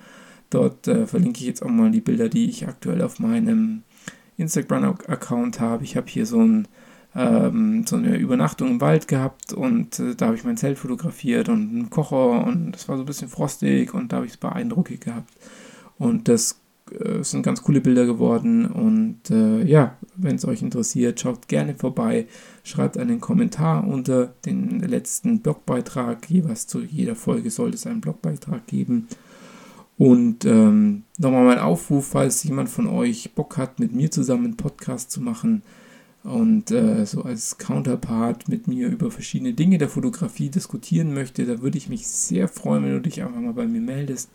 Dort 0.49 0.87
äh, 0.87 1.05
verlinke 1.05 1.41
ich 1.41 1.45
jetzt 1.45 1.61
auch 1.61 1.69
mal 1.69 1.91
die 1.91 2.01
Bilder, 2.01 2.27
die 2.27 2.49
ich 2.49 2.67
aktuell 2.67 3.03
auf 3.03 3.19
meinem 3.19 3.83
Instagram-Account 4.39 5.59
habe. 5.59 5.83
Ich 5.83 5.95
habe 5.97 6.07
hier 6.07 6.25
so, 6.25 6.39
ein, 6.39 6.67
ähm, 7.15 7.85
so, 7.87 7.95
eine 7.95 8.17
Übernachtung 8.17 8.69
im 8.69 8.81
Wald 8.81 9.07
gehabt 9.07 9.53
und 9.53 9.99
äh, 9.99 10.15
da 10.15 10.27
habe 10.27 10.35
ich 10.35 10.43
mein 10.43 10.57
Zelt 10.57 10.77
fotografiert 10.77 11.49
und 11.49 11.69
einen 11.69 11.89
Kocher 11.89 12.45
und 12.45 12.75
es 12.75 12.87
war 12.87 12.97
so 12.97 13.03
ein 13.03 13.07
bisschen 13.07 13.29
frostig 13.29 13.93
und 13.93 14.11
da 14.11 14.17
habe 14.17 14.25
ich 14.25 14.33
es 14.33 14.37
beeindruckend 14.37 15.01
gehabt. 15.01 15.33
Und 15.97 16.27
das 16.27 16.59
äh, 16.91 17.23
sind 17.23 17.43
ganz 17.43 17.61
coole 17.61 17.81
Bilder 17.81 18.05
geworden. 18.05 18.65
Und 18.65 19.29
äh, 19.29 19.63
ja, 19.63 19.97
wenn 20.15 20.35
es 20.35 20.45
euch 20.45 20.61
interessiert, 20.61 21.19
schaut 21.19 21.47
gerne 21.47 21.75
vorbei. 21.75 22.27
Schreibt 22.63 22.97
einen 22.97 23.19
Kommentar 23.19 23.87
unter 23.87 24.33
den 24.45 24.79
letzten 24.79 25.41
Blogbeitrag. 25.41 26.29
Jeweils 26.29 26.67
zu 26.67 26.81
jeder 26.81 27.15
Folge 27.15 27.51
sollte 27.51 27.75
es 27.75 27.87
einen 27.87 28.01
Blogbeitrag 28.01 28.65
geben. 28.67 29.07
Und 29.99 30.45
ähm, 30.45 31.03
nochmal 31.17 31.43
mein 31.43 31.59
Aufruf, 31.59 32.07
falls 32.07 32.43
jemand 32.45 32.69
von 32.69 32.87
euch 32.87 33.33
Bock 33.35 33.57
hat, 33.57 33.79
mit 33.79 33.93
mir 33.93 34.09
zusammen 34.09 34.45
einen 34.45 34.57
Podcast 34.57 35.11
zu 35.11 35.19
machen 35.19 35.61
und 36.23 36.71
äh, 36.71 37.05
so 37.05 37.23
als 37.23 37.57
Counterpart 37.57 38.47
mit 38.47 38.67
mir 38.67 38.87
über 38.87 39.11
verschiedene 39.11 39.53
Dinge 39.53 39.77
der 39.77 39.89
Fotografie 39.89 40.49
diskutieren 40.49 41.13
möchte, 41.13 41.45
da 41.45 41.61
würde 41.61 41.77
ich 41.77 41.89
mich 41.89 42.07
sehr 42.07 42.47
freuen, 42.47 42.85
wenn 42.85 42.93
du 42.93 43.01
dich 43.01 43.21
einfach 43.21 43.41
mal 43.41 43.53
bei 43.53 43.67
mir 43.67 43.81
meldest 43.81 44.29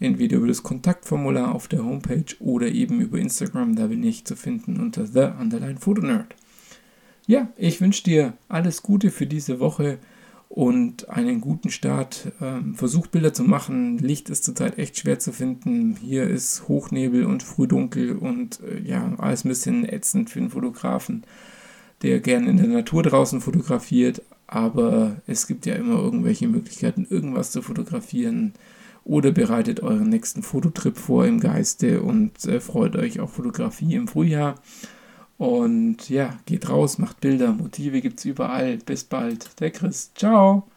entweder 0.00 0.36
über 0.38 0.48
das 0.48 0.62
Kontaktformular 0.62 1.54
auf 1.54 1.68
der 1.68 1.84
Homepage 1.84 2.34
oder 2.40 2.68
eben 2.68 3.00
über 3.00 3.18
Instagram, 3.18 3.76
da 3.76 3.86
bin 3.86 4.02
ich 4.02 4.24
zu 4.24 4.36
finden 4.36 4.80
unter 4.80 5.06
The 5.06 5.30
Underline 5.40 5.78
Nerd. 6.02 6.34
Ja, 7.26 7.48
ich 7.56 7.80
wünsche 7.80 8.04
dir 8.04 8.32
alles 8.48 8.82
Gute 8.82 9.10
für 9.10 9.26
diese 9.26 9.60
Woche 9.60 9.98
und 10.58 11.08
einen 11.08 11.40
guten 11.40 11.70
Start. 11.70 12.32
Ähm, 12.40 12.74
versuch 12.74 13.06
Bilder 13.06 13.32
zu 13.32 13.44
machen. 13.44 13.96
Licht 13.98 14.28
ist 14.28 14.42
zurzeit 14.42 14.76
echt 14.76 14.98
schwer 14.98 15.20
zu 15.20 15.30
finden. 15.30 15.96
Hier 16.02 16.24
ist 16.24 16.66
Hochnebel 16.66 17.26
und 17.26 17.44
Frühdunkel 17.44 18.16
und 18.16 18.58
äh, 18.64 18.80
ja, 18.80 19.08
alles 19.18 19.44
ein 19.44 19.50
bisschen 19.50 19.88
ätzend 19.88 20.30
für 20.30 20.40
einen 20.40 20.50
Fotografen, 20.50 21.22
der 22.02 22.18
gerne 22.18 22.50
in 22.50 22.56
der 22.56 22.66
Natur 22.66 23.04
draußen 23.04 23.40
fotografiert. 23.40 24.20
Aber 24.48 25.22
es 25.28 25.46
gibt 25.46 25.64
ja 25.64 25.76
immer 25.76 25.94
irgendwelche 26.00 26.48
Möglichkeiten, 26.48 27.06
irgendwas 27.08 27.52
zu 27.52 27.62
fotografieren 27.62 28.54
oder 29.04 29.30
bereitet 29.30 29.78
euren 29.84 30.08
nächsten 30.08 30.42
Fototrip 30.42 30.98
vor 30.98 31.24
im 31.24 31.38
Geiste 31.38 32.02
und 32.02 32.44
äh, 32.46 32.58
freut 32.58 32.96
euch 32.96 33.20
auf 33.20 33.34
Fotografie 33.34 33.94
im 33.94 34.08
Frühjahr. 34.08 34.56
Und 35.38 36.08
ja, 36.10 36.38
geht 36.46 36.68
raus, 36.68 36.98
macht 36.98 37.20
Bilder, 37.20 37.52
Motive 37.52 38.00
gibt 38.00 38.18
es 38.18 38.24
überall. 38.24 38.78
Bis 38.78 39.04
bald, 39.04 39.60
der 39.60 39.70
Chris. 39.70 40.12
Ciao. 40.14 40.68